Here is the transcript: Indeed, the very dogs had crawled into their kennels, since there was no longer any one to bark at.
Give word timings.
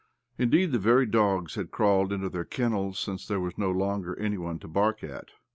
Indeed, 0.39 0.71
the 0.71 0.79
very 0.79 1.05
dogs 1.05 1.53
had 1.53 1.69
crawled 1.69 2.11
into 2.11 2.27
their 2.27 2.43
kennels, 2.43 2.97
since 2.97 3.27
there 3.27 3.39
was 3.39 3.55
no 3.55 3.69
longer 3.69 4.17
any 4.17 4.39
one 4.39 4.57
to 4.57 4.67
bark 4.67 5.03
at. 5.03 5.25